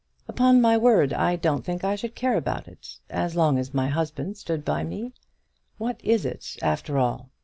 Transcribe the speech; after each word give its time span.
"Upon 0.27 0.61
my 0.61 0.79
word 0.79 1.13
I 1.13 1.35
don't 1.35 1.63
think 1.63 1.83
I 1.83 1.93
should 1.95 2.15
care 2.15 2.35
about 2.35 2.67
it 2.67 2.97
as 3.11 3.35
long 3.35 3.59
as 3.59 3.71
my 3.71 3.87
husband 3.89 4.35
stood 4.35 4.65
by 4.65 4.83
me. 4.83 5.13
What 5.77 6.03
is 6.03 6.25
it 6.25 6.57
after 6.59 6.97
all? 6.97 7.29